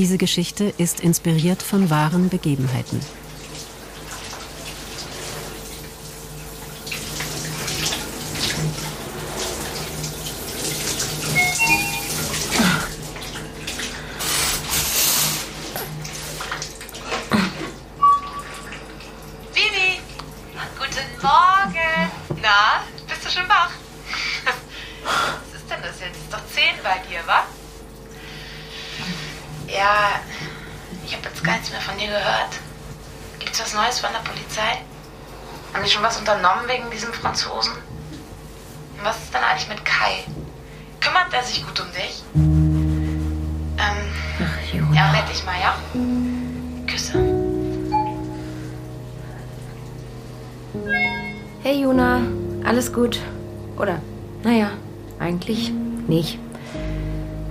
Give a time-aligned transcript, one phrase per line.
[0.00, 3.00] Diese Geschichte ist inspiriert von wahren Begebenheiten.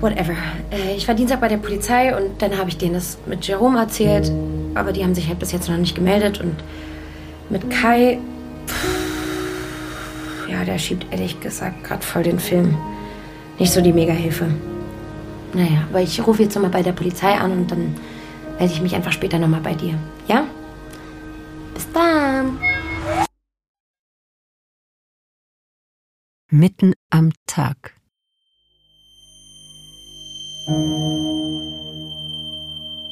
[0.01, 0.33] Whatever.
[0.71, 3.79] Äh, Ich war Dienstag bei der Polizei und dann habe ich denen das mit Jerome
[3.79, 4.31] erzählt.
[4.75, 6.39] Aber die haben sich halt bis jetzt noch nicht gemeldet.
[6.39, 6.55] Und
[7.49, 8.19] mit Kai.
[10.49, 12.77] Ja, der schiebt ehrlich gesagt gerade voll den Film.
[13.57, 14.47] Nicht so die Mega-Hilfe.
[15.53, 17.95] Naja, aber ich rufe jetzt nochmal bei der Polizei an und dann
[18.57, 19.95] melde ich mich einfach später nochmal bei dir.
[20.27, 20.45] Ja?
[21.73, 22.57] Bis dann!
[26.51, 27.98] Mitten am Tag.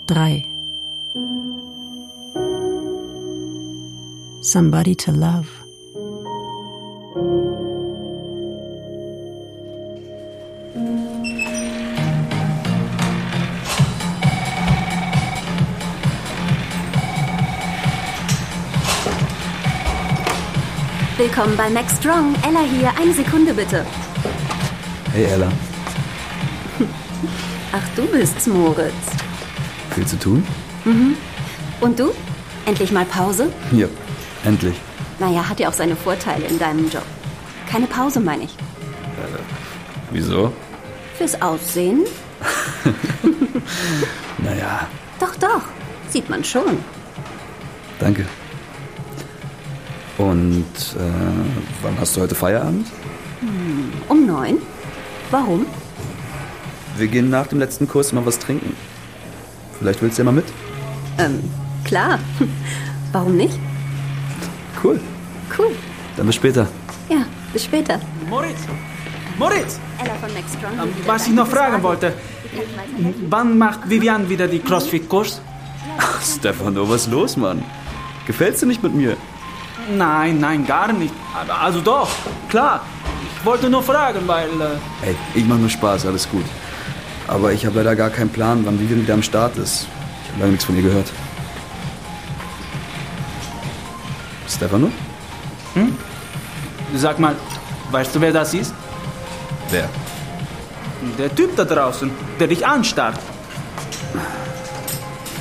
[0.06, 0.46] Drei.
[4.42, 5.48] Somebody to love.
[21.18, 22.36] Willkommen bei Max Strong.
[22.48, 22.92] Ella hier.
[23.02, 23.84] Eine Sekunde bitte.
[25.14, 25.52] Hey Ella,
[27.72, 28.94] Ach, du bist's, Moritz.
[29.94, 30.46] viel zu tun?
[31.82, 32.12] Und du?
[32.66, 33.52] Endlich mal Pause?
[33.72, 33.88] Ja,
[34.46, 34.76] endlich.
[35.20, 37.04] Naja, hat ja auch seine Vorteile in deinem Job.
[37.70, 38.56] Keine Pause, meine ich.
[40.12, 40.54] Wieso?
[41.18, 42.04] Fürs Aussehen?
[44.38, 44.88] Naja,
[45.20, 45.62] Doch, doch.
[46.10, 46.78] Sieht man schon.
[48.00, 48.26] danke.
[50.18, 50.64] Und
[50.96, 52.88] äh, wann hast du heute Feierabend?
[54.08, 54.58] Um neun?
[55.32, 55.66] Warum?
[56.98, 58.76] Wir gehen nach dem letzten Kurs mal was trinken.
[59.78, 60.46] Vielleicht willst du ja mal mit?
[61.20, 61.44] Ähm,
[61.84, 62.18] klar.
[63.12, 63.58] Warum nicht?
[64.84, 65.00] Cool.
[65.58, 65.72] Cool.
[66.16, 66.68] Dann bis später.
[67.10, 67.18] Ja,
[67.54, 68.00] bis später.
[68.30, 68.58] Moritz!
[69.38, 69.80] Moritz!
[70.00, 70.88] Ella von Max Strong.
[70.88, 72.14] Ähm, Was ich noch fragen wollte,
[73.30, 75.42] wann macht Vivian wieder die CrossFit-Kurs?
[76.24, 77.64] Stefano, was ist los, Mann?
[78.26, 79.16] Gefällst du nicht mit mir?
[79.96, 81.14] Nein, nein, gar nicht.
[81.62, 82.10] Also doch,
[82.50, 82.82] klar.
[83.40, 84.50] Ich wollte nur fragen, weil...
[84.50, 86.44] Äh, Ey, ich mach nur Spaß, alles gut.
[87.28, 89.88] Aber ich habe leider gar keinen Plan, wann Vivian wieder am Start ist.
[90.24, 91.12] Ich habe lange nichts von ihr gehört.
[94.48, 94.90] Stefano?
[96.96, 97.36] sag mal,
[97.92, 98.74] weißt du, wer das ist?
[99.70, 99.90] Wer?
[101.20, 103.20] Der Typ da draußen, der dich anstarrt.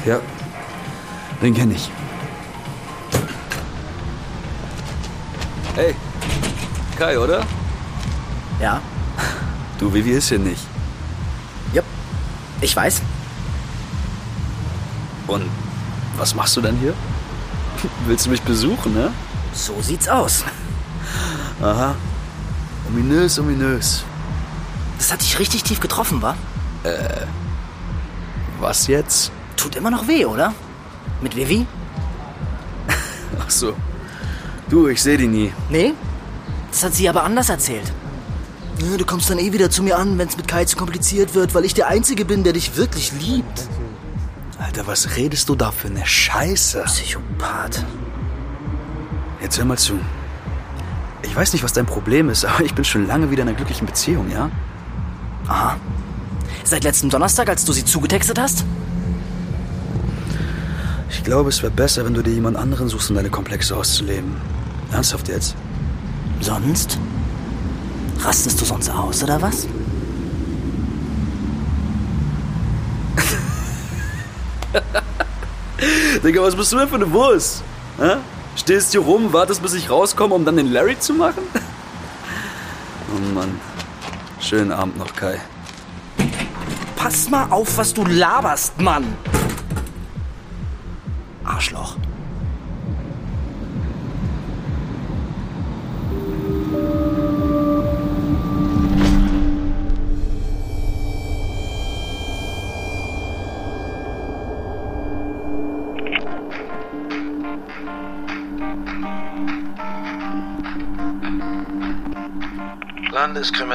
[0.05, 0.21] Ja,
[1.41, 1.91] den kenne ich.
[5.75, 5.95] Hey,
[6.99, 7.43] Kai, oder?
[8.61, 8.81] Ja,
[9.79, 10.63] Du, Vivi ist hier nicht.
[12.61, 13.03] Ich weiß.
[15.27, 15.45] Und
[16.17, 16.95] was machst du denn hier?
[18.07, 19.13] Willst du mich besuchen, ne?
[19.53, 20.45] So sieht's aus.
[21.61, 21.95] Aha.
[22.89, 24.05] Ominös, ominös.
[24.99, 26.37] Das hat dich richtig tief getroffen, wa?
[28.61, 29.31] Was jetzt?
[29.57, 30.55] Tut immer noch weh, oder?
[31.21, 31.67] Mit Vivi?
[33.39, 33.75] Ach so.
[34.69, 35.53] Du, ich sehe die nie.
[35.69, 35.95] Nee?
[36.71, 37.93] Das hat sie aber anders erzählt.
[38.79, 41.65] Du kommst dann eh wieder zu mir an, wenn's mit Kai zu kompliziert wird, weil
[41.65, 43.69] ich der Einzige bin, der dich wirklich liebt.
[44.59, 46.83] Alter, was redest du da für eine Scheiße?
[46.85, 47.85] Psychopath.
[49.41, 49.99] Jetzt hör mal zu.
[51.23, 53.57] Ich weiß nicht, was dein Problem ist, aber ich bin schon lange wieder in einer
[53.57, 54.51] glücklichen Beziehung, ja?
[55.49, 55.77] Aha.
[56.65, 58.65] Seit letzten Donnerstag, als du sie zugetextet hast?
[61.11, 64.37] Ich glaube, es wäre besser, wenn du dir jemand anderen suchst, um deine Komplexe auszuleben.
[64.93, 65.55] Ernsthaft jetzt?
[66.41, 66.99] Sonst?
[68.27, 69.69] Rastest du sonst aus, oder was?
[76.25, 77.63] Digga, was bist du denn für eine Wurst?
[77.99, 78.17] Hä?
[78.57, 81.45] Stehst hier rum, wartest, bis ich rauskomme, um dann den Larry zu machen?
[83.09, 83.61] Oh Mann.
[84.41, 85.41] Schönen Abend noch, Kai.
[86.97, 89.17] Pass mal auf, was du laberst, Mann!
[91.45, 91.97] Arschloch.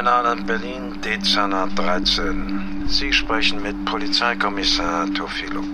[0.06, 2.86] Landeskriminalamt Berlin, Dezernat 13.
[2.88, 5.66] Sie sprechen mit Polizeikommissar Tofiluk.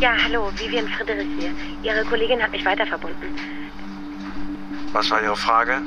[0.00, 1.50] Ja, hallo, Vivian Friedrich hier.
[1.82, 3.28] Ihre Kollegin hat mich weiterverbunden.
[4.92, 5.80] Was war Ihre Frage?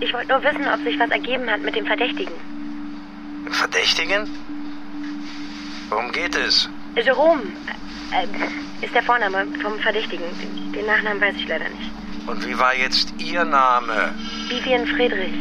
[0.00, 2.34] Ich wollte nur wissen, ob sich was ergeben hat mit dem Verdächtigen.
[3.46, 4.28] Dem Verdächtigen?
[5.88, 6.68] Worum geht es?
[6.94, 7.42] Jerome
[8.12, 10.26] äh, ist der Vorname vom Verdächtigen.
[10.42, 11.90] Den- Den Nachnamen weiß ich leider nicht.
[12.26, 14.14] Und wie war jetzt Ihr Name?
[14.50, 15.32] Vivian Friedrich.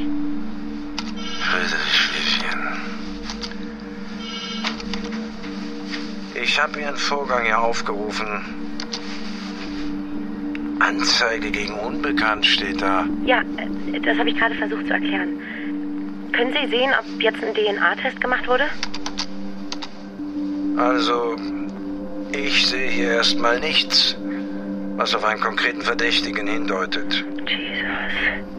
[1.49, 2.81] Friedrich Vivian.
[6.35, 8.27] Ich habe Ihren Vorgang hier aufgerufen.
[10.79, 13.05] Anzeige gegen Unbekannt steht da.
[13.25, 13.41] Ja,
[14.03, 15.39] das habe ich gerade versucht zu erklären.
[16.33, 18.65] Können Sie sehen, ob jetzt ein DNA-Test gemacht wurde?
[20.77, 21.35] Also,
[22.33, 24.15] ich sehe hier erstmal nichts,
[24.97, 27.25] was auf einen konkreten Verdächtigen hindeutet.
[27.47, 28.56] Jesus.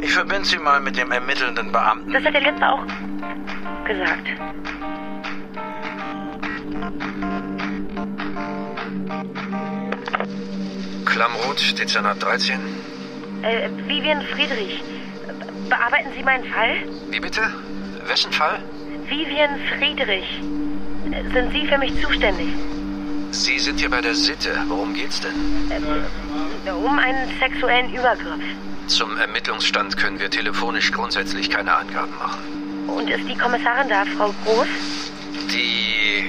[0.00, 2.12] Ich verbinde Sie mal mit dem ermittelnden Beamten.
[2.12, 2.84] Das hat der Letzte auch
[3.84, 4.28] gesagt.
[11.04, 12.58] Klammroth, Dezernat 13.
[13.42, 14.82] Äh, Vivian Friedrich.
[15.26, 15.34] Be-
[15.68, 16.76] Bearbeiten Sie meinen Fall?
[17.10, 17.42] Wie bitte?
[18.06, 18.58] Wessen Fall?
[19.08, 20.40] Vivian Friedrich.
[21.32, 22.48] Sind Sie für mich zuständig?
[23.32, 24.50] Sie sind hier bei der Sitte.
[24.68, 25.32] Worum geht's denn?
[26.72, 28.42] Um einen sexuellen Übergriff.
[28.86, 32.86] Zum Ermittlungsstand können wir telefonisch grundsätzlich keine Angaben machen.
[32.88, 34.66] Und ist die Kommissarin da, Frau Groß?
[35.52, 36.24] Die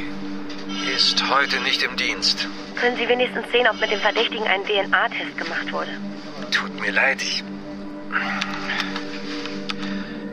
[0.96, 2.48] ist heute nicht im Dienst.
[2.76, 5.92] Können Sie wenigstens sehen, ob mit dem Verdächtigen ein DNA-Test gemacht wurde?
[6.52, 7.44] Tut mir leid, ich...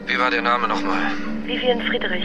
[0.06, 1.12] Wie war der Name nochmal?
[1.44, 2.24] Vivian Friedrich.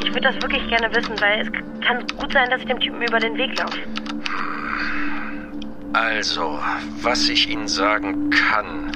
[0.00, 1.52] Ich würde das wirklich gerne wissen, weil es
[1.86, 3.78] kann gut sein, dass ich dem Typen über den Weg laufe.
[5.94, 6.60] Also,
[7.02, 8.90] was ich Ihnen sagen kann.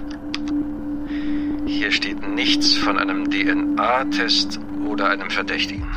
[1.67, 5.89] Hier steht nichts von einem DNA-Test oder einem Verdächtigen.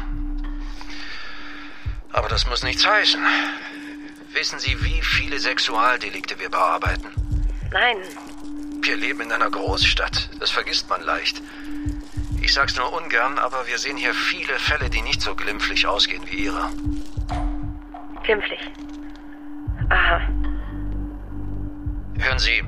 [2.11, 3.19] Aber das muss nichts heißen.
[4.33, 7.07] Wissen Sie, wie viele Sexualdelikte wir bearbeiten?
[7.71, 7.97] Nein,
[8.83, 10.29] Wir leben in einer Großstadt.
[10.39, 11.41] Das vergisst man leicht.
[12.41, 16.23] Ich sag's nur ungern, aber wir sehen hier viele Fälle, die nicht so glimpflich ausgehen
[16.29, 16.69] wie Ihre.
[18.23, 18.59] glimpflich.
[19.89, 20.21] Aha.
[22.21, 22.63] Hören Sie,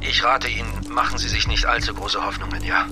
[0.00, 2.86] ich rate Ihnen, machen Sie sich nicht allzu große Hoffnungen, ja?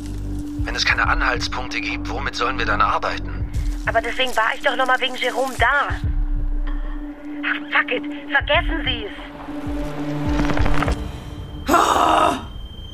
[0.64, 3.50] Wenn es keine Anhaltspunkte gibt, womit sollen wir dann arbeiten?
[3.86, 5.88] Aber deswegen war ich doch noch mal wegen Jerome da.
[7.46, 8.02] Ach, fuck it.
[8.30, 9.12] Vergessen Sie es.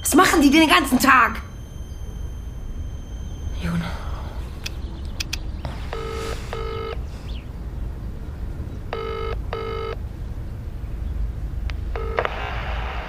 [0.00, 1.41] Was machen die den ganzen Tag?
[3.62, 3.91] Juna.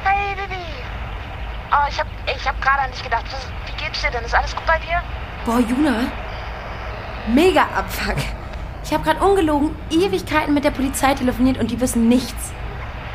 [0.03, 0.55] Hey, Bibi.
[1.71, 3.25] Oh, ich hab, ich hab gerade an dich gedacht.
[3.31, 4.23] Was- Wie geht's dir denn?
[4.23, 5.01] Ist alles gut bei dir?
[5.45, 5.93] Boah, Juna.
[7.27, 8.17] Mega Abfuck.
[8.83, 12.51] Ich habe gerade ungelogen Ewigkeiten mit der Polizei telefoniert und die wissen nichts.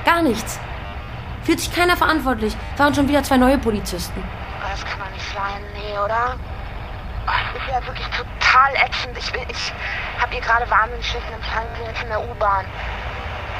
[0.04, 0.60] Gar nichts.
[1.42, 2.56] Fühlt sich keiner verantwortlich.
[2.76, 4.22] Waren schon wieder zwei neue Polizisten.
[4.22, 5.62] Oh, das kann doch nicht sein.
[5.74, 6.36] Nee, oder?
[7.26, 9.18] Oh, das ist ja wirklich total ätzend.
[9.18, 9.72] Ich, ich
[10.20, 12.64] hab hier gerade wahnsinnig schlechten Empfang jetzt in der U-Bahn.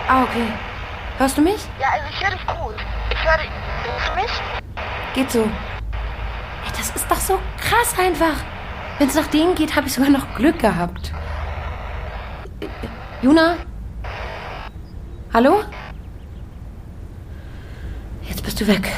[0.09, 0.47] Ah, okay.
[1.19, 1.65] Hörst du mich?
[1.81, 2.77] Ja, also ich höre dich gut.
[3.11, 3.51] Ich höre dich.
[3.85, 4.33] Hörst du mich?
[5.15, 5.51] Geht so.
[6.77, 8.37] Das ist doch so krass einfach.
[8.99, 11.13] Wenn es nach denen geht, habe ich sogar noch Glück gehabt.
[13.23, 13.57] Juna?
[15.33, 15.63] Hallo?
[18.23, 18.91] Jetzt bist du weg.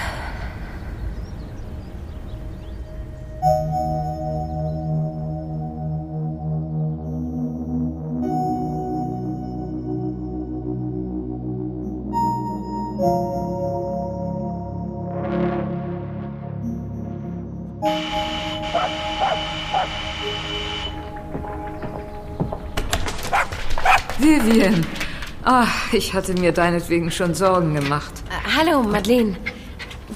[25.60, 28.12] Ach, ich hatte mir deinetwegen schon Sorgen gemacht.
[28.30, 29.36] Äh, hallo, Madeleine.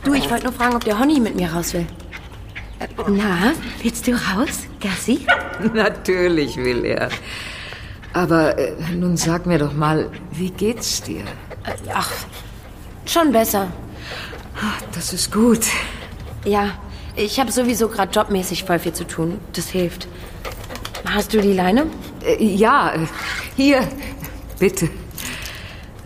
[0.05, 1.85] Du, ich wollte nur fragen, ob der Honey mit mir raus will.
[2.79, 5.27] Äh, na, willst du raus, Gassi?
[5.75, 7.09] Natürlich will er.
[8.13, 11.25] Aber äh, nun sag mir doch mal, wie geht's dir?
[11.93, 12.13] Ach,
[13.05, 13.67] schon besser.
[14.95, 15.67] Das ist gut.
[16.45, 16.79] Ja,
[17.17, 19.41] ich habe sowieso gerade jobmäßig voll viel zu tun.
[19.55, 20.07] Das hilft.
[21.05, 21.87] Hast du die Leine?
[22.25, 23.07] Äh, ja, äh,
[23.57, 23.89] hier,
[24.61, 24.89] bitte.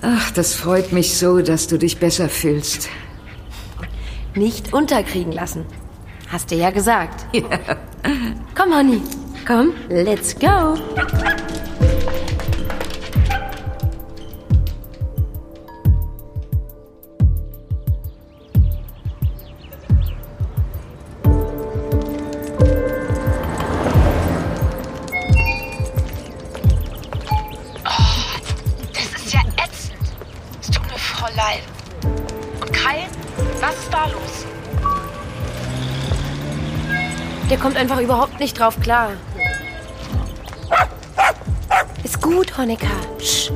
[0.02, 2.88] Ach, das freut mich so, dass du dich besser fühlst.
[4.34, 5.64] Nicht unterkriegen lassen.
[6.28, 7.26] Hast du ja gesagt.
[8.54, 9.00] Komm, Honey.
[9.46, 10.76] Komm, let's go.
[38.06, 39.10] Überhaupt nicht drauf klar.
[42.04, 42.86] Ist gut, Honecker.
[43.20, 43.50] Sch.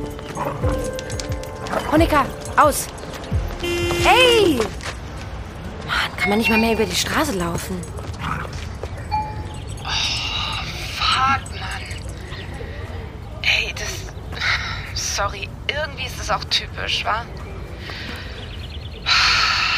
[1.89, 2.25] Honecker,
[2.57, 2.87] aus.
[3.61, 4.59] Hey!
[5.87, 7.79] Mann, kann man nicht mal mehr über die Straße laufen?
[10.97, 11.83] Fuck, Mann.
[13.43, 15.15] Ey, das.
[15.15, 17.25] Sorry, irgendwie ist das auch typisch, wa?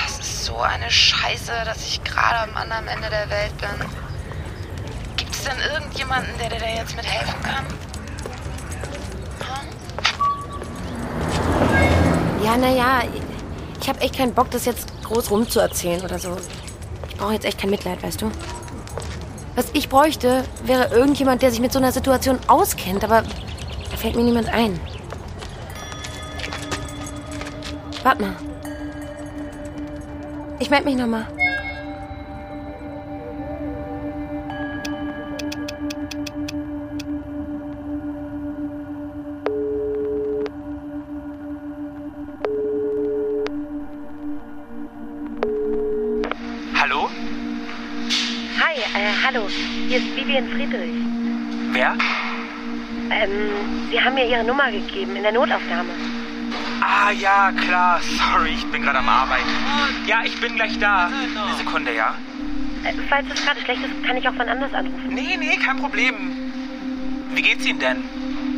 [0.07, 4.02] Es ist so eine Scheiße, dass ich gerade am anderen Ende der Welt bin.
[5.43, 7.65] Es denn irgendjemanden, der dir da jetzt mit helfen kann?
[12.43, 13.03] Ja, naja,
[13.81, 16.37] ich habe echt keinen Bock, das jetzt groß rumzuerzählen oder so.
[17.09, 18.31] Ich brauche jetzt echt kein Mitleid, weißt du?
[19.55, 23.23] Was ich bräuchte, wäre irgendjemand, der sich mit so einer Situation auskennt, aber
[23.91, 24.79] da fällt mir niemand ein.
[28.03, 28.35] Warte mal.
[30.59, 31.27] Ich melde mich nochmal.
[49.23, 49.47] Hallo.
[49.87, 50.93] Hier ist Vivian Friedrich.
[51.71, 51.97] Wer?
[53.09, 55.89] Ähm, Sie haben mir Ihre Nummer gegeben in der Notaufnahme.
[56.81, 58.01] Ah, ja, klar.
[58.01, 59.49] Sorry, ich bin gerade am Arbeiten.
[60.07, 61.07] Ja, ich bin gleich da.
[61.07, 62.15] Eine Sekunde, ja?
[62.83, 65.07] Äh, falls es gerade schlecht ist, kann ich auch wann anders anrufen.
[65.09, 66.15] Nee, nee, kein Problem.
[67.33, 68.03] Wie geht's Ihnen denn?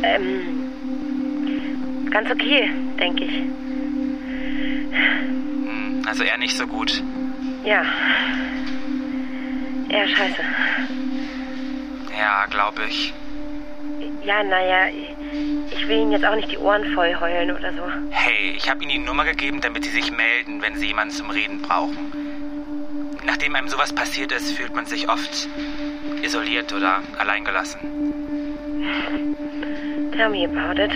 [0.02, 0.72] Ähm,
[2.10, 3.32] ganz okay, denke ich.
[4.92, 7.02] Hm, also eher nicht so gut.
[7.64, 7.82] Ja.
[9.88, 10.42] Eher scheiße.
[12.18, 13.12] Ja, glaube ich.
[14.24, 14.88] Ja, naja,
[15.70, 17.82] ich will Ihnen jetzt auch nicht die Ohren voll heulen oder so.
[18.10, 21.30] Hey, ich habe Ihnen die Nummer gegeben, damit Sie sich melden, wenn Sie jemanden zum
[21.30, 22.12] Reden brauchen.
[23.24, 25.48] Nachdem einem sowas passiert ist, fühlt man sich oft
[26.22, 27.80] isoliert oder alleingelassen.
[30.12, 30.92] Tell me about it.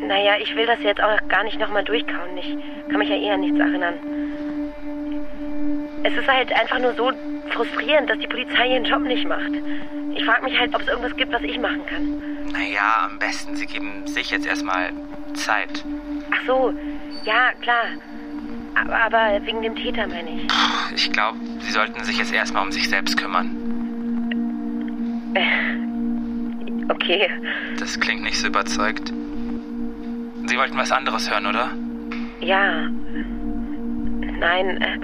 [0.00, 2.36] Naja, ich will das jetzt auch gar nicht nochmal durchkauen.
[2.38, 2.56] Ich
[2.88, 3.94] kann mich ja eher an nichts erinnern.
[6.08, 7.12] Es ist halt einfach nur so
[7.50, 9.52] frustrierend, dass die Polizei ihren Job nicht macht.
[10.14, 12.22] Ich frage mich halt, ob es irgendwas gibt, was ich machen kann.
[12.50, 14.90] Naja, am besten, Sie geben sich jetzt erstmal
[15.34, 15.84] Zeit.
[16.30, 16.72] Ach so,
[17.24, 17.84] ja, klar.
[18.74, 20.48] Aber, aber wegen dem Täter meine ich.
[20.94, 23.54] Ich glaube, Sie sollten sich jetzt erstmal um sich selbst kümmern.
[26.88, 27.28] Okay.
[27.78, 29.12] Das klingt nicht so überzeugt.
[30.46, 31.70] Sie wollten was anderes hören, oder?
[32.40, 32.88] Ja.
[34.40, 34.98] Nein, äh,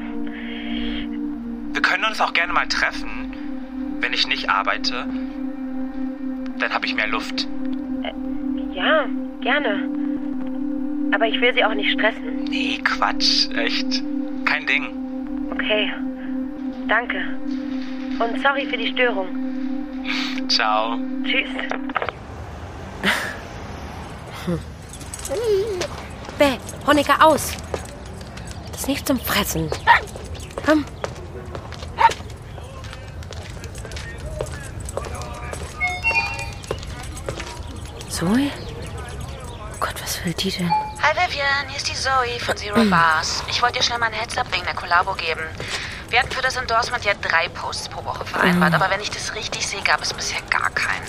[1.75, 3.99] Wir können uns auch gerne mal treffen.
[4.01, 5.07] Wenn ich nicht arbeite,
[6.59, 7.49] dann habe ich mehr Luft.
[8.73, 9.07] ja,
[9.41, 9.89] gerne.
[11.13, 12.45] Aber ich will Sie auch nicht stressen.
[12.45, 14.03] Nee, Quatsch, echt.
[14.45, 15.49] Kein Ding.
[15.51, 15.93] Okay.
[16.89, 17.17] Danke.
[18.19, 19.29] Und sorry für die Störung.
[20.49, 20.99] Ciao.
[21.25, 21.49] Tschüss.
[26.39, 27.57] Bäh, Honecker aus.
[28.71, 29.71] Das ist nicht zum Fressen.
[40.25, 40.71] Was will die denn?
[41.03, 43.43] Hi Vivian, hier ist die Zoe von Zero Bars.
[43.49, 45.43] Ich wollte dir schnell mal ein Heads-up wegen der Kollabo geben.
[46.09, 49.35] Wir hatten für das Endorsement ja drei Posts pro Woche vereinbart, aber wenn ich das
[49.35, 51.07] richtig sehe, gab es bisher gar keinen.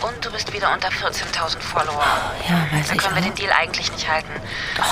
[0.00, 2.04] Und du bist wieder unter 14.000 Follower.
[2.48, 3.26] Ja, weiß Dann ich können wir auch.
[3.26, 4.30] den Deal eigentlich nicht halten.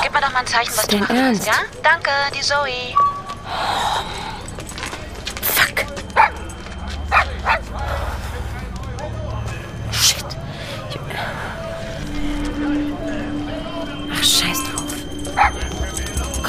[0.02, 1.54] Gib mir doch mal ein Zeichen, was Ist du machen willst, ja?
[1.82, 2.94] Danke, die Zoe.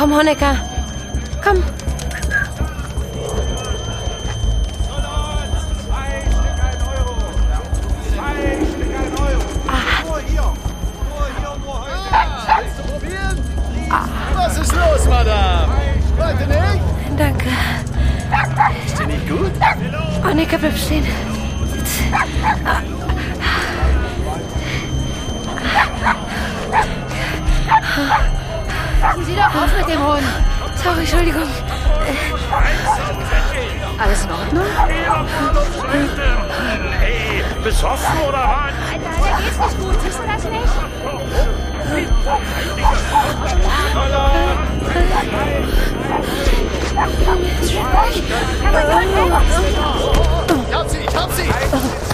[0.03, 0.57] Komm, Honecker.
[1.41, 1.63] Komm.
[14.36, 15.74] Was ist los, Madame?
[16.19, 17.17] Heute nicht?
[17.17, 17.48] Danke.
[18.86, 19.51] Ist dir nicht gut?
[20.22, 21.07] Honecker, bleib stehen.
[29.03, 30.24] Passen Sie doch auf mit dem Hund.
[30.81, 31.43] Sorry, Entschuldigung.
[33.98, 34.63] Alles in Ordnung?
[37.01, 38.74] Hey, besoffen oder was?
[38.93, 39.95] Alter, geht's nicht gut.
[40.01, 40.63] Siehst du das nicht?
[50.65, 52.12] Ich hab sie, ich hab sie!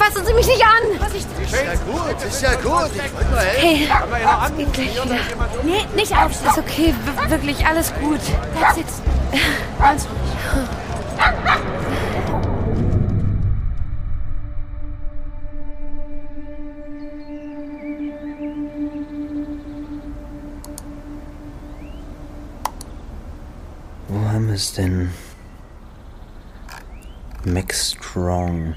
[0.00, 0.98] fassen Sie mich nicht an!
[0.98, 2.90] Was ich ist ja gut, ist ja gut.
[2.94, 4.56] Ich wollte nur helfen.
[4.56, 5.16] Geht gleich wieder.
[5.62, 6.30] Nee, nicht auf.
[6.30, 8.20] Ist okay, w wirklich, alles gut.
[8.56, 9.02] Bleib sitzen.
[9.78, 10.30] Ganz ruhig.
[24.08, 25.12] Wo haben wir es denn?
[27.44, 28.74] Max Strong.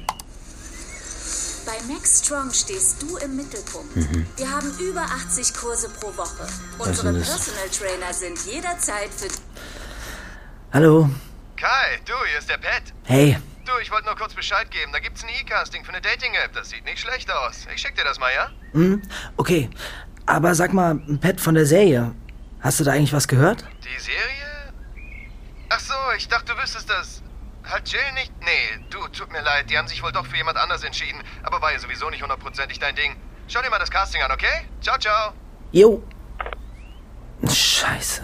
[1.94, 3.96] Max Strong stehst du im Mittelpunkt.
[3.96, 4.26] Mhm.
[4.36, 6.48] Wir haben über 80 Kurse pro Woche.
[6.78, 7.28] Was Unsere das?
[7.30, 9.28] Personal Trainer sind jederzeit für
[10.74, 11.08] Hallo?
[11.56, 12.82] Kai, du, hier ist der Pat.
[13.04, 14.92] Hey, Du, ich wollte nur kurz Bescheid geben.
[14.92, 16.52] Da gibt's ein E-Casting für eine Dating-App.
[16.54, 17.66] Das sieht nicht schlecht aus.
[17.74, 18.50] Ich schick dir das mal, ja?
[18.74, 19.02] Hm,
[19.38, 19.70] okay.
[20.26, 22.14] Aber sag mal, Pat von der Serie,
[22.60, 23.64] hast du da eigentlich was gehört?
[23.84, 24.74] Die Serie?
[25.70, 27.22] Ach so, ich dachte, du wüsstest das.
[27.64, 28.32] Hat Jill nicht?
[28.42, 29.70] Nee, du, tut mir leid.
[29.70, 31.22] Die haben sich wohl doch für jemand anders entschieden.
[31.44, 33.16] Aber war ja sowieso nicht hundertprozentig dein Ding.
[33.48, 34.68] Schau dir mal das Casting an, okay?
[34.82, 35.34] Ciao, ciao.
[35.72, 36.04] Jo.
[37.48, 38.22] Scheiße.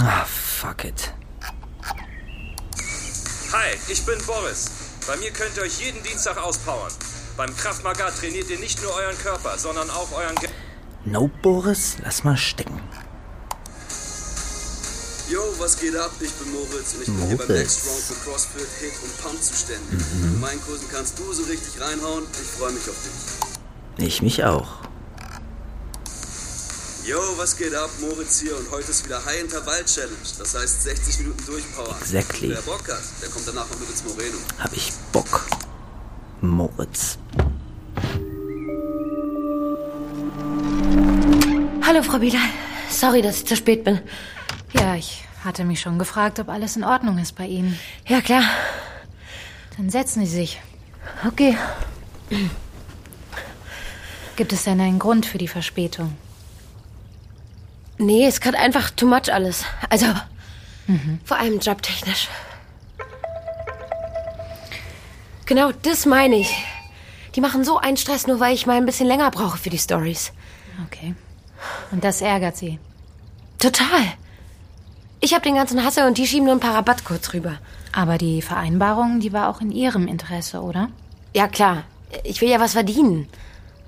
[0.00, 1.12] Ah, fuck it.
[3.52, 4.70] Hi, ich bin Boris.
[5.06, 6.92] Bei mir könnt ihr euch jeden Dienstag auspowern.
[7.36, 10.48] Beim Kraftmagar trainiert ihr nicht nur euren Körper, sondern auch euren Ge
[11.04, 12.80] Nope, Boris, lass mal stecken.
[15.30, 16.10] Yo, was geht ab?
[16.20, 17.58] Ich bin Moritz und ich bin hier bei Moritz.
[17.58, 19.90] Max Strong für CrossFit, Hit und Pump zuständig.
[19.90, 20.34] Mhm.
[20.34, 22.24] In meinen Kursen kannst du so richtig reinhauen.
[22.32, 22.96] Ich freue mich auf
[23.96, 24.06] dich.
[24.06, 24.68] Ich mich auch.
[27.06, 27.88] Yo, was geht ab?
[28.00, 30.14] Moritz hier und heute ist wieder High Intervall Challenge.
[30.38, 31.96] Das heißt 60 Minuten durchpowern.
[32.02, 32.50] Exactly.
[32.50, 34.36] Wer Bock hat, der kommt danach noch mit ins Moreno.
[34.58, 35.46] Hab ich Bock.
[36.42, 37.16] Moritz.
[41.82, 42.40] Hallo, Frau Bieder.
[42.90, 44.00] Sorry, dass ich zu spät bin.
[44.74, 47.78] Ja, ich hatte mich schon gefragt, ob alles in Ordnung ist bei Ihnen.
[48.06, 48.42] Ja, klar.
[49.76, 50.60] Dann setzen Sie sich.
[51.26, 51.56] Okay.
[54.36, 56.16] Gibt es denn einen Grund für die Verspätung?
[57.98, 59.64] Nee, ist gerade einfach too much alles.
[59.88, 60.06] Also,
[61.24, 62.28] vor allem jobtechnisch.
[65.46, 66.64] Genau, das meine ich.
[67.36, 69.78] Die machen so einen Stress, nur weil ich mal ein bisschen länger brauche für die
[69.78, 70.32] Stories.
[70.86, 71.14] Okay.
[71.92, 72.78] Und das ärgert Sie?
[73.58, 74.14] Total.
[75.24, 77.54] Ich habe den ganzen Hassel und die schieben nur ein paar Rabattcodes rüber.
[77.92, 80.90] Aber die Vereinbarung, die war auch in Ihrem Interesse, oder?
[81.34, 81.84] Ja, klar.
[82.24, 83.26] Ich will ja was verdienen.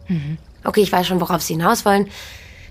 [0.09, 0.39] Mhm.
[0.65, 2.09] Okay, ich weiß schon, worauf Sie hinaus wollen.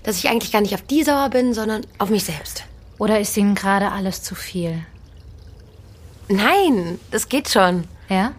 [0.02, 2.64] Dass ich eigentlich gar nicht auf die sauer bin, sondern auf mich selbst.
[2.98, 4.80] Oder ist Ihnen gerade alles zu viel?
[6.26, 7.84] Nein, das geht schon.
[8.08, 8.32] Ja?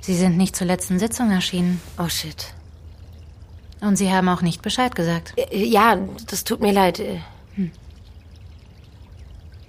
[0.00, 1.82] Sie sind nicht zur letzten Sitzung erschienen.
[1.98, 2.54] Oh shit.
[3.82, 5.34] Und Sie haben auch nicht Bescheid gesagt.
[5.36, 5.98] Äh, Ja,
[6.30, 7.02] das tut mir leid.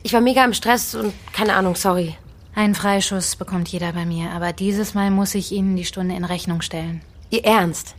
[0.06, 2.16] Ich war mega im Stress und keine Ahnung, sorry.
[2.54, 6.24] Einen Freischuss bekommt jeder bei mir, aber dieses Mal muss ich Ihnen die Stunde in
[6.24, 7.02] Rechnung stellen.
[7.32, 7.96] Ihr Ernst?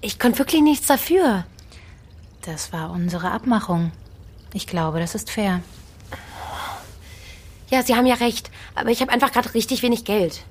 [0.00, 1.44] Ich konnte wirklich nichts dafür.
[2.42, 3.90] Das war unsere Abmachung.
[4.54, 5.60] Ich glaube, das ist fair.
[7.70, 8.52] Ja, Sie haben ja recht.
[8.76, 10.44] Aber ich habe einfach gerade richtig wenig Geld.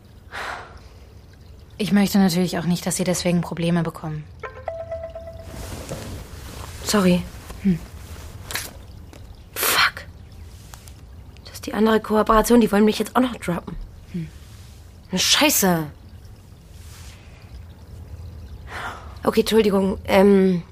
[1.78, 4.26] Ich möchte natürlich auch nicht, dass Sie deswegen Probleme bekommen.
[6.84, 7.24] Sorry.
[7.62, 7.80] Hm.
[9.56, 10.06] Fuck.
[11.46, 12.62] Das ist die andere Kooperation.
[12.62, 13.76] Die wollen mich jetzt auch noch droppen.
[14.14, 14.28] Hm.
[15.14, 15.88] Scheiße.
[19.24, 20.00] Okay, Entschuldigung.
[20.06, 20.64] Ähm,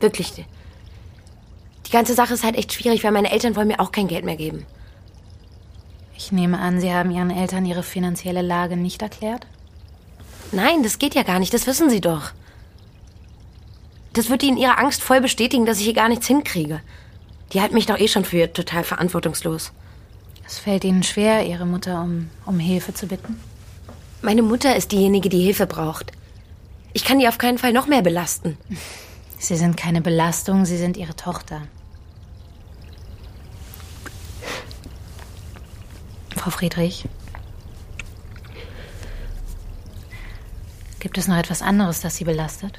[0.00, 0.44] wirklich.
[1.86, 4.24] Die ganze Sache ist halt echt schwierig, weil meine Eltern wollen mir auch kein Geld
[4.24, 4.66] mehr geben.
[6.16, 9.46] Ich nehme an, Sie haben Ihren Eltern Ihre finanzielle Lage nicht erklärt?
[10.52, 11.54] Nein, das geht ja gar nicht.
[11.54, 12.32] Das wissen Sie doch.
[14.12, 16.80] Das wird Ihnen Ihre Angst voll bestätigen, dass ich hier gar nichts hinkriege.
[17.52, 19.72] Die halten mich doch eh schon für total verantwortungslos.
[20.46, 23.40] Es fällt Ihnen schwer, Ihre Mutter um, um Hilfe zu bitten?
[24.22, 26.12] Meine Mutter ist diejenige, die Hilfe braucht.
[26.92, 28.56] Ich kann die auf keinen Fall noch mehr belasten.
[29.38, 31.62] Sie sind keine Belastung, Sie sind Ihre Tochter.
[36.36, 37.04] Frau Friedrich?
[41.00, 42.78] Gibt es noch etwas anderes, das Sie belastet?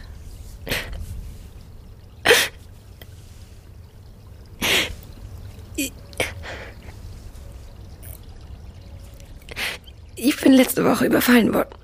[10.48, 11.76] Bin letzte Woche überfallen worden.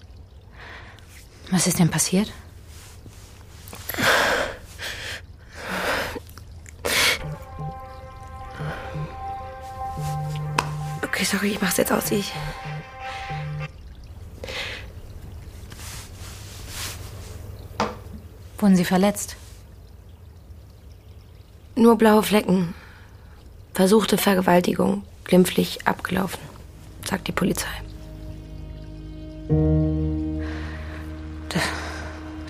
[1.51, 2.31] Was ist denn passiert?
[11.03, 12.31] Okay, sorry, ich mach's jetzt aus, wie ich.
[18.59, 19.35] Wurden Sie verletzt?
[21.75, 22.73] Nur blaue Flecken.
[23.73, 25.03] Versuchte Vergewaltigung.
[25.25, 26.39] Glimpflich abgelaufen,
[27.05, 27.83] sagt die Polizei.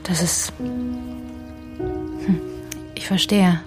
[0.03, 0.53] Das ist.
[0.59, 2.39] Hm,
[2.95, 3.61] ich verstehe.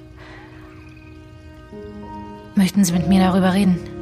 [2.54, 3.95] Möchten Sie mit mir darüber reden?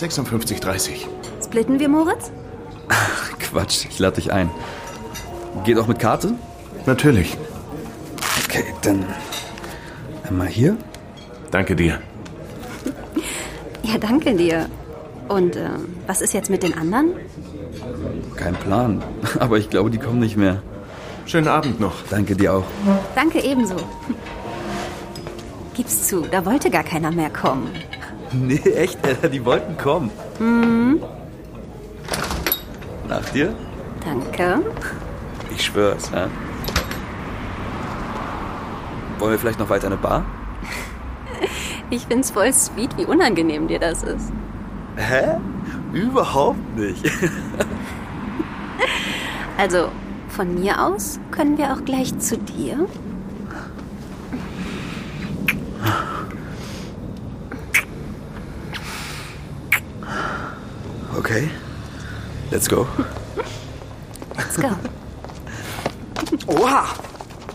[0.00, 1.06] 56,30.
[1.44, 2.32] Splitten wir, Moritz?
[3.38, 4.50] Quatsch, ich lade dich ein.
[5.64, 6.34] Geht auch mit Karte?
[6.86, 7.36] Natürlich.
[8.44, 9.04] Okay, dann
[10.26, 10.76] einmal hier.
[11.50, 12.00] Danke dir.
[13.82, 14.70] Ja, danke dir.
[15.28, 15.68] Und äh,
[16.06, 17.10] was ist jetzt mit den anderen?
[18.36, 19.02] Kein Plan,
[19.38, 20.62] aber ich glaube, die kommen nicht mehr.
[21.26, 21.94] Schönen Abend noch.
[22.08, 22.64] Danke dir auch.
[23.14, 23.76] Danke ebenso.
[25.74, 27.70] Gib's zu, da wollte gar keiner mehr kommen.
[28.32, 30.10] Nee, echt, Alter, die wollten kommen.
[30.38, 31.02] Mhm.
[33.08, 33.54] Nach dir?
[34.04, 34.62] Danke.
[35.50, 36.28] Ich schwör's, ja.
[39.18, 40.24] Wollen wir vielleicht noch weiter in eine Bar?
[41.92, 44.30] Ich find's voll sweet, wie unangenehm dir das ist.
[44.94, 45.38] Hä?
[45.92, 47.04] Überhaupt nicht.
[49.58, 49.90] Also,
[50.28, 52.86] von mir aus können wir auch gleich zu dir.
[61.18, 61.50] Okay.
[62.50, 62.86] Let's go.
[64.36, 64.68] Let's go.
[66.46, 66.86] Oha!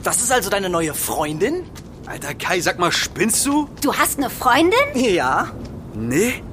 [0.03, 1.65] Das ist also deine neue Freundin?
[2.05, 3.67] Alter Kai, sag mal, spinnst du?
[3.81, 4.77] Du hast eine Freundin?
[4.93, 5.49] Ja.
[5.93, 6.43] Nee.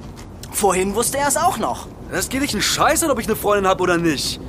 [0.50, 1.86] Vorhin wusste er es auch noch.
[2.10, 4.40] Das geht dich einen Scheiß an, ob ich eine Freundin habe oder nicht.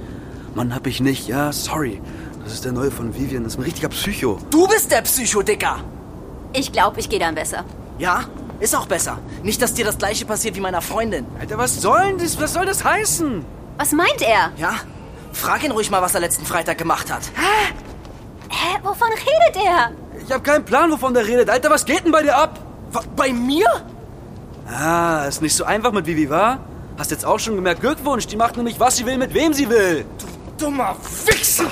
[0.56, 1.28] Mann, hab ich nicht.
[1.28, 2.02] Ja, sorry.
[2.44, 3.44] Das ist der neue von Vivian.
[3.44, 4.40] Das ist ein richtiger Psycho.
[4.50, 5.80] Du bist der Psycho-Dicker.
[6.54, 7.66] Ich glaube, ich gehe dann besser.
[7.98, 8.24] Ja,
[8.60, 9.20] ist auch besser.
[9.44, 11.26] Nicht, dass dir das gleiche passiert wie meiner Freundin.
[11.40, 12.40] Alter, was soll denn das?
[12.40, 13.44] Was soll das heißen?
[13.78, 14.52] Was meint er?
[14.58, 14.76] Ja?
[15.32, 17.24] Frag ihn ruhig mal, was er letzten Freitag gemacht hat.
[17.36, 17.74] Hä?
[18.50, 18.80] Hä?
[18.84, 19.92] Wovon redet er?
[20.26, 21.50] Ich habe keinen Plan, wovon der redet.
[21.50, 22.60] Alter, was geht denn bei dir ab?
[23.16, 23.68] Bei mir?
[24.68, 26.60] Ah, ist nicht so einfach mit Vivi, wa?
[26.98, 28.28] Hast jetzt auch schon gemerkt, Glückwunsch.
[28.28, 30.06] Die macht nämlich, was sie will, mit wem sie will.
[30.20, 31.66] Du dummer Wichser!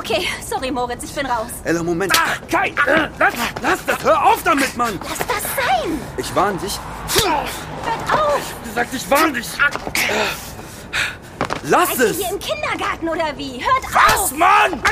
[0.00, 1.50] Okay, sorry, Moritz, ich bin raus.
[1.62, 2.10] Ella, Moment.
[2.16, 4.02] Ah, Kai, äh, lass, lass das.
[4.02, 4.98] Hör auf damit, Mann.
[5.06, 6.00] Lass das sein.
[6.16, 6.80] Ich warn dich.
[7.22, 8.40] Hört auf.
[8.62, 9.46] Ich gesagt, ich warn dich.
[11.64, 12.18] Lass Seid es.
[12.18, 13.62] ihr hier im Kindergarten oder wie?
[13.62, 14.32] Hört Was, auf.
[14.32, 14.82] Mann?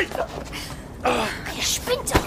[1.57, 2.21] Ihr spinnt doch.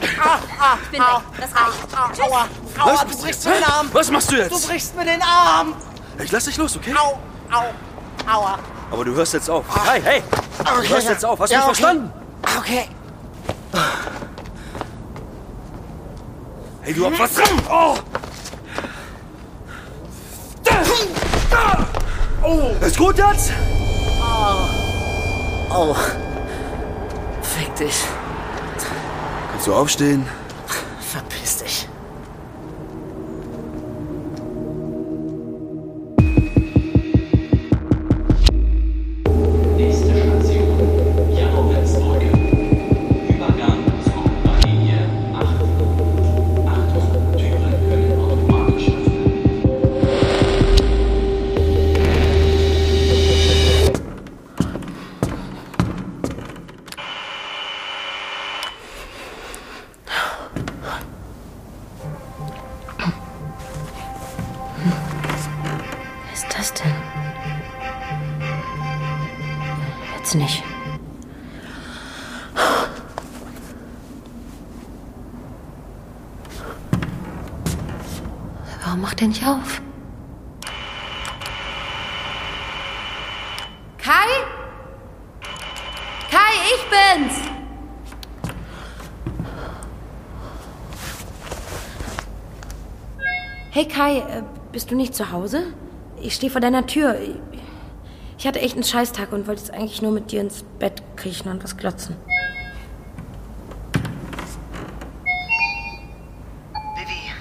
[0.00, 1.22] Ich bin weg.
[1.38, 2.16] Das reicht.
[2.16, 2.32] Tschüss.
[2.32, 3.90] Aua, aua, du brichst mir den Arm.
[3.92, 4.50] Was machst du jetzt?
[4.50, 5.74] Du brichst mir den Arm.
[6.24, 6.94] Ich lass dich los, okay?
[6.98, 7.18] Au,
[7.54, 7.64] au,
[8.34, 8.58] aua.
[8.90, 9.66] Aber du hörst jetzt auf.
[9.86, 10.22] Hey, hey.
[10.58, 11.12] Du Okay, hörst ja.
[11.12, 11.38] jetzt auf.
[11.40, 11.76] Hast du Ja, mich okay.
[11.82, 12.12] verstanden?
[12.58, 12.88] Okay.
[16.82, 17.62] Hey, du hast was dran.
[17.70, 17.96] Oh.
[22.42, 22.70] Oh.
[22.84, 23.52] Ist gut jetzt?
[25.70, 25.94] Oh.
[27.42, 27.94] Fick dich.
[29.52, 30.26] Kannst du aufstehen?
[66.38, 66.94] Wer ist das denn?
[70.16, 70.62] Jetzt nicht.
[78.84, 79.82] Warum macht er nicht auf?
[83.98, 84.12] Kai?
[86.30, 87.48] Kai, ich bin's!
[93.70, 95.72] Hey Kai, äh, bist du nicht zu Hause?
[96.20, 97.16] Ich stehe vor deiner Tür.
[98.38, 101.50] Ich hatte echt einen Scheißtag und wollte jetzt eigentlich nur mit dir ins Bett kriechen
[101.50, 102.16] und was glotzen.
[106.96, 107.32] Vivi,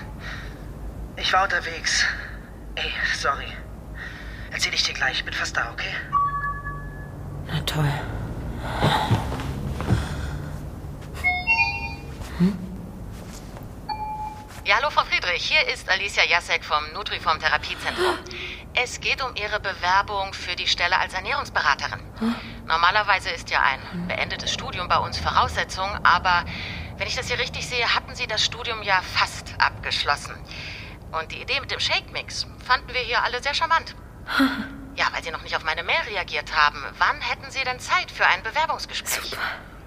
[1.15, 2.05] ich war unterwegs.
[2.75, 3.47] Ey, sorry.
[4.51, 5.23] Erzähl ich dir gleich.
[5.23, 5.93] Bin fast da, okay?
[7.47, 7.91] Na toll.
[14.65, 18.17] Ja, hallo Frau Friedrich, hier ist Alicia Jasek vom Nutriform Therapiezentrum.
[18.83, 21.99] Es geht um Ihre Bewerbung für die Stelle als Ernährungsberaterin.
[22.67, 26.45] Normalerweise ist ja ein beendetes Studium bei uns Voraussetzung, aber
[26.97, 30.35] wenn ich das hier richtig sehe, hatten Sie das Studium ja fast abgeschlossen.
[31.11, 33.95] Und die Idee mit dem Shake-Mix fanden wir hier alle sehr charmant.
[34.95, 36.83] Ja, weil Sie noch nicht auf meine Mail reagiert haben.
[36.99, 39.35] Wann hätten Sie denn Zeit für ein Bewerbungsgespräch?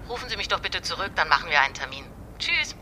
[0.09, 2.05] Rufen Sie mich doch bitte zurück, dann machen wir einen Termin.
[2.39, 2.75] Tschüss.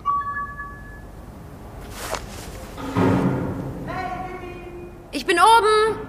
[5.29, 5.99] Bin oben!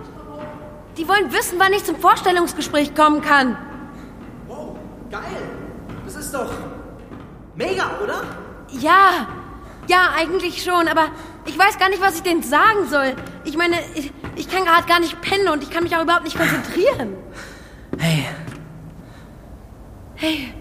[0.96, 3.56] Die wollen wissen, wann ich zum Vorstellungsgespräch kommen kann.
[4.48, 4.76] Wow,
[5.10, 5.42] geil.
[6.04, 6.50] Das ist doch
[7.54, 8.22] mega, oder?
[8.70, 9.28] Ja,
[9.86, 11.08] ja, eigentlich schon, aber
[11.46, 13.14] Ich weiß gar nicht, was ich denen sagen soll.
[13.44, 16.24] Ich meine, ich, ich kann gerade gar nicht pennen und ich kann mich auch überhaupt
[16.24, 17.16] nicht konzentrieren.
[17.98, 18.26] Hey,
[20.14, 20.54] Hey.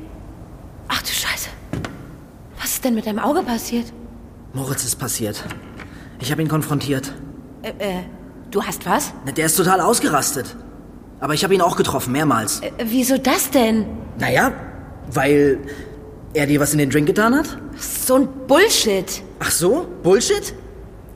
[0.88, 1.50] Ach du Scheiße.
[2.62, 3.92] Was ist denn mit deinem Auge passiert?
[4.54, 5.44] Moritz ist passiert.
[6.20, 7.14] Ich habe ihn konfrontiert.
[7.62, 8.04] Äh, äh,
[8.52, 9.14] du hast was?
[9.36, 10.56] Der ist total ausgerastet.
[11.20, 12.62] Aber ich habe ihn auch getroffen, mehrmals.
[12.62, 13.86] Äh, wieso das denn?
[14.18, 14.52] Naja,
[15.12, 15.60] weil
[16.34, 17.58] er dir was in den Drink getan hat?
[17.78, 19.22] So ein Bullshit.
[19.40, 19.88] Ach so?
[20.04, 20.54] Bullshit?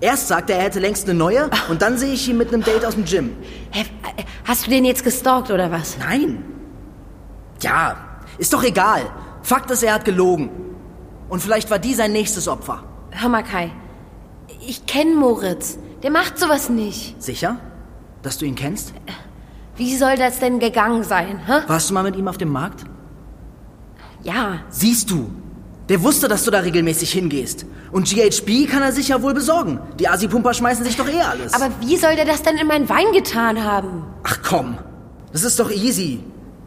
[0.02, 2.64] Erst sagt er, er hätte längst eine neue und dann sehe ich ihn mit einem
[2.64, 3.38] Date aus dem Gym.
[3.72, 5.98] Hä, äh, hast du den jetzt gestalkt oder was?
[5.98, 6.44] Nein.
[7.62, 7.96] Ja,
[8.38, 9.04] ist doch egal.
[9.42, 10.50] Fakt ist, er hat gelogen.
[11.30, 12.84] Und vielleicht war die sein nächstes Opfer.
[13.12, 13.72] Hör mal, Kai.
[14.68, 15.78] Ich kenne Moritz.
[16.04, 17.22] Der macht sowas nicht.
[17.22, 17.58] Sicher?
[18.22, 18.94] Dass du ihn kennst?
[19.76, 21.62] Wie soll das denn gegangen sein, hä?
[21.68, 22.84] Warst du mal mit ihm auf dem Markt?
[24.24, 24.60] Ja.
[24.70, 25.32] Siehst du,
[25.90, 27.66] der wusste, dass du da regelmäßig hingehst.
[27.92, 29.80] Und GHB kann er sich ja wohl besorgen.
[30.00, 31.54] Die Asipumper schmeißen sich doch eh alles.
[31.54, 34.04] Aber wie soll der das denn in meinen Wein getan haben?
[34.24, 34.78] Ach komm,
[35.32, 36.20] das ist doch easy.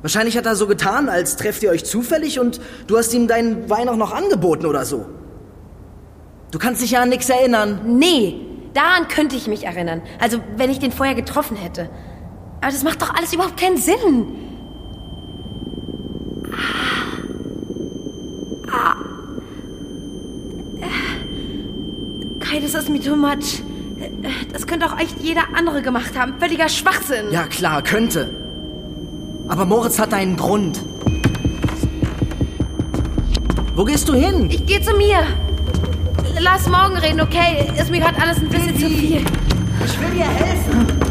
[0.03, 3.68] Wahrscheinlich hat er so getan, als trefft ihr euch zufällig und du hast ihm deinen
[3.68, 5.07] Wein auch noch angeboten oder so.
[6.51, 7.81] Du kannst dich ja an nichts erinnern.
[7.99, 8.45] Nee,
[8.76, 10.02] daran könnte ich mich erinnern.
[10.20, 11.88] Also, wenn ich den vorher getroffen hätte.
[12.60, 14.26] Aber das macht doch alles überhaupt keinen Sinn.
[16.52, 17.06] Ah.
[18.72, 18.96] Ah.
[20.80, 22.44] Äh.
[22.44, 23.62] Kai, das ist mir too much.
[24.52, 26.34] Das könnte auch echt jeder andere gemacht haben.
[26.38, 27.30] Völliger Schwachsinn.
[27.30, 28.30] Ja klar, könnte.
[29.48, 30.80] Aber Moritz hat einen Grund.
[33.74, 34.48] Wo gehst du hin?
[34.50, 35.26] Ich gehe zu mir.
[36.38, 37.70] Lass morgen reden, okay?
[37.81, 39.25] Ist mir gerade alles ein bisschen zu viel.
[39.85, 41.05] Ich will dir helfen.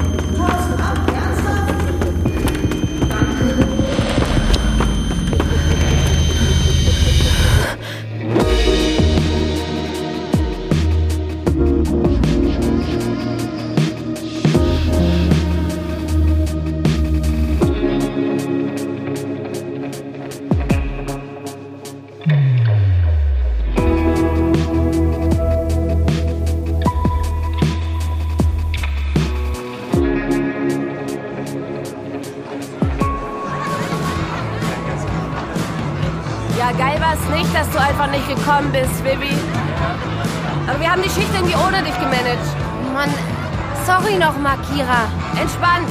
[43.96, 45.08] Sorry nochmal, Kira.
[45.40, 45.90] Entspannt.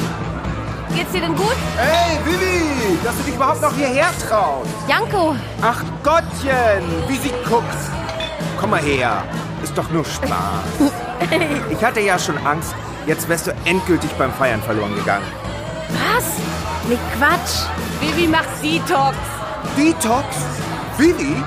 [0.94, 1.56] Geht's dir denn gut?
[1.76, 4.70] Hey, Vivi, dass du dich überhaupt noch hierher traust.
[4.88, 5.34] Janko.
[5.60, 7.64] Ach Gottchen, wie sie guckt.
[8.60, 9.24] Komm mal her.
[9.62, 10.30] Ist doch nur Spaß.
[11.70, 12.74] Ich hatte ja schon Angst.
[13.06, 15.24] Jetzt wärst du endgültig beim Feiern verloren gegangen.
[15.88, 16.24] Was?
[16.86, 17.66] Nee, Quatsch.
[18.00, 19.16] Vivi macht Detox.
[19.76, 20.26] Detox?
[20.98, 21.42] Vivi?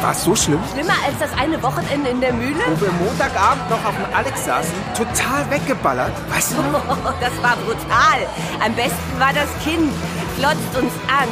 [0.00, 0.60] War's so schlimm?
[0.72, 2.62] Schlimmer als das eine Wochenende in der Mühle?
[2.66, 6.12] Wo wir Montagabend noch auf dem Alex saßen, total weggeballert.
[6.30, 6.56] Weißt du?
[7.20, 8.26] das war brutal.
[8.64, 9.92] Am besten war das Kind.
[10.38, 11.28] Glotzt uns an.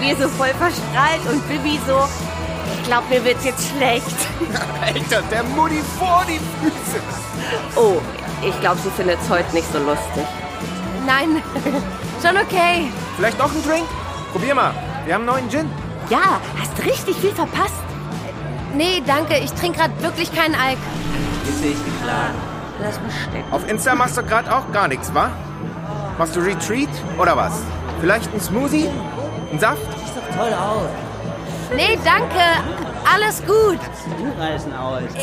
[0.00, 2.08] Wir so voll verstrahlt und Bibi so.
[2.76, 4.16] Ich glaube, mir wird's jetzt schlecht.
[4.82, 7.00] Alter, der Mutti vor die Füße.
[7.76, 8.00] Oh,
[8.42, 10.26] ich glaube, sie findet's heute nicht so lustig.
[11.06, 11.42] Nein,
[12.22, 12.90] schon okay.
[13.16, 13.86] Vielleicht noch ein Drink?
[14.32, 14.74] Probier mal.
[15.04, 15.70] Wir haben einen neuen Gin.
[16.10, 17.74] Ja, hast richtig viel verpasst.
[18.74, 19.38] Nee, danke.
[19.38, 20.78] Ich trinke gerade wirklich keinen Alk.
[21.44, 22.34] Jetzt sehe ich geklagt.
[22.82, 23.52] Lass mich stecken.
[23.52, 25.30] Auf Insta machst du gerade auch gar nichts, wa?
[26.18, 27.52] Machst du Retreat oder was?
[28.00, 28.88] Vielleicht ein Smoothie?
[29.52, 29.78] Ein Saft?
[29.82, 30.88] Sieht doch toll aus.
[31.74, 32.40] Nee, danke.
[33.12, 33.78] Alles gut.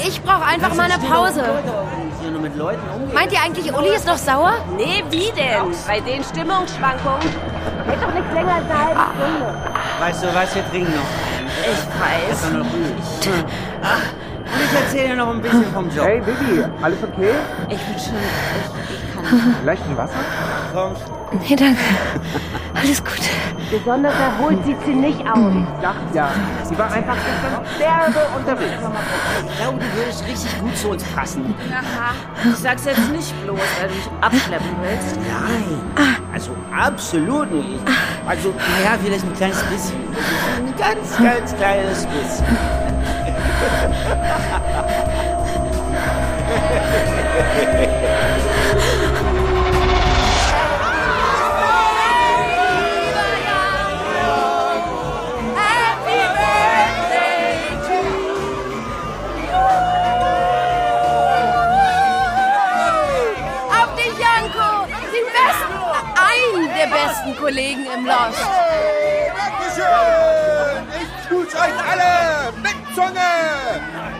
[0.05, 1.43] Ich brauche einfach mal eine Pause.
[3.13, 4.53] Meint ihr eigentlich, Uli ist noch sauer?
[4.75, 5.73] Nee, wie denn?
[5.87, 7.27] Bei den Stimmungsschwankungen.
[7.85, 9.55] Hält doch nicht länger als eine halbe Stunde.
[9.99, 11.47] Weißt du was, wir trinken noch einen.
[11.47, 12.29] Ich weiß.
[12.29, 13.43] Das ist doch noch gut.
[14.47, 16.05] Und ich erzähle dir noch ein bisschen vom Job.
[16.05, 17.31] Hey, Bibi, alles okay?
[17.69, 18.15] Ich bin schon.
[18.15, 19.55] Ich, ich kann.
[19.61, 20.13] Vielleicht ein Wasser?
[20.73, 20.93] Komm.
[21.47, 21.79] Nee, danke.
[22.79, 23.19] Alles gut.
[23.69, 25.37] Besonders erholt sieht sie nicht aus.
[25.37, 26.29] Ich dachte ja,
[26.63, 28.81] sie war einfach gestern derbe unterwegs.
[29.49, 31.53] Ich glaube, du würdest richtig gut zu uns passen.
[31.71, 32.13] Aha.
[32.45, 35.17] Ich sag's jetzt nicht bloß, weil du mich abschleppen willst.
[35.17, 35.81] Nein.
[36.33, 37.81] Also absolut nicht.
[38.25, 39.97] Also, naja, vielleicht ein kleines bisschen.
[40.57, 42.45] Ein ganz, ganz kleines bisschen.
[67.97, 68.45] Im Lost.
[69.35, 70.87] Dankeschön!
[71.01, 72.53] Ich tut's euch alle!
[72.61, 73.27] Mit Zunge!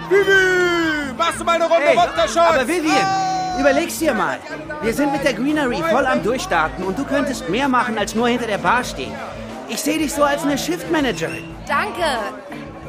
[0.09, 2.37] Mach's Machst du mal eine Runde Hey, Wodka-Shots?
[2.37, 4.39] aber Vivian, überleg's dir mal.
[4.81, 8.27] Wir sind mit der Greenery voll am Durchstarten und du könntest mehr machen, als nur
[8.27, 9.13] hinter der Bar stehen.
[9.69, 11.55] Ich sehe dich so als eine Shiftmanagerin.
[11.67, 12.03] Danke.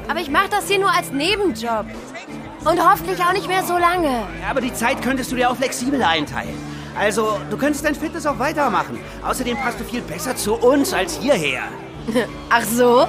[0.08, 1.86] Aber ich mache das hier nur als Nebenjob.
[2.64, 4.08] Und hoffentlich auch nicht mehr so lange.
[4.42, 6.56] Ja, aber die Zeit könntest du dir auch flexibel einteilen.
[6.98, 8.98] Also, du könntest dein Fitness auch weitermachen.
[9.22, 11.62] Außerdem passt du viel besser zu uns als hierher.
[12.50, 13.06] Ach so?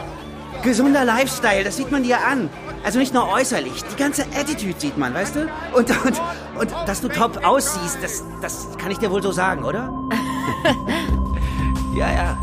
[0.63, 2.49] Gesunder Lifestyle, das sieht man dir an.
[2.84, 5.41] Also nicht nur äußerlich, die ganze Attitude sieht man, weißt du?
[5.73, 6.21] Und, und,
[6.60, 9.91] und dass du top aussiehst, das, das kann ich dir wohl so sagen, oder?
[11.95, 12.38] ja, ja.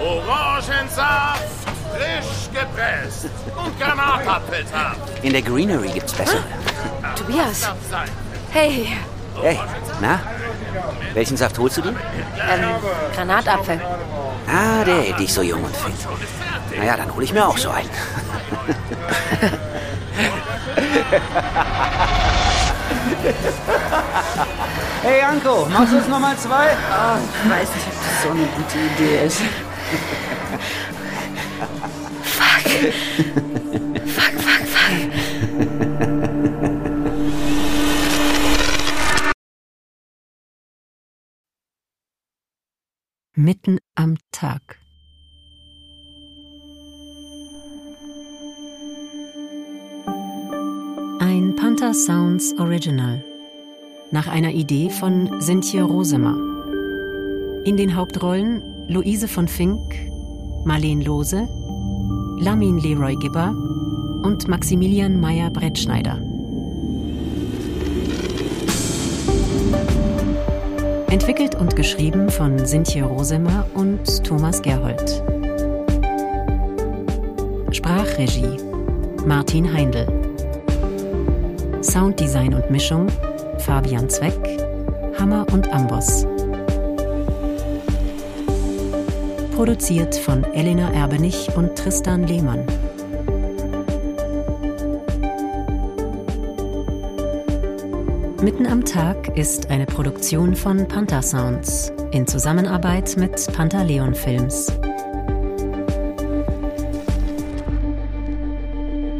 [0.00, 1.66] Orangensaft,
[1.98, 4.96] frisch gepresst und Granatapfelsaft.
[5.22, 6.42] In der Greenery gibt's bessere.
[7.16, 7.68] Tobias.
[8.50, 8.96] Hey,
[9.40, 9.56] Hey,
[10.00, 10.18] na?
[11.14, 11.90] Welchen Saft holst du dir?
[11.90, 11.94] ähm,
[13.14, 13.80] Granatapfel.
[14.48, 15.94] Ah, der hält dich so jung und fit.
[16.76, 17.88] Naja, dann hol ich mir auch so einen.
[25.02, 26.68] hey, Anko, machst du es nochmal zwei?
[26.90, 29.40] Oh, ich weiß nicht, ob das so eine gute Idee ist.
[32.78, 34.32] Fuck.
[34.40, 35.08] fuck, fuck.
[43.34, 44.78] Mitten am Tag.
[51.20, 53.24] Ein Panther Sounds Original.
[54.10, 56.36] Nach einer Idee von Sintje Rosemer.
[57.64, 59.94] In den Hauptrollen Luise von Fink,
[60.64, 61.48] Marleen Lose,
[62.40, 63.54] Lamin Leroy Gibber
[64.22, 66.18] und Maximilian Meyer Brettschneider.
[71.10, 75.22] Entwickelt und geschrieben von Sintje Rosemer und Thomas Gerhold.
[77.72, 78.56] Sprachregie
[79.26, 80.06] Martin Heindl.
[81.82, 83.08] Sounddesign und Mischung
[83.58, 84.58] Fabian Zweck,
[85.18, 86.24] Hammer und Amboss.
[89.58, 92.64] Produziert von Elena Erbenich und Tristan Lehmann.
[98.40, 104.68] Mitten am Tag ist eine Produktion von Panther Sounds in Zusammenarbeit mit Pantaleon Films.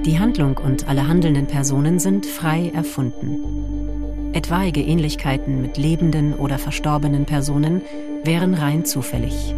[0.06, 4.30] Die Handlung und alle handelnden Personen sind frei erfunden.
[4.34, 7.82] Etwaige Ähnlichkeiten mit lebenden oder verstorbenen Personen
[8.22, 9.56] wären rein zufällig.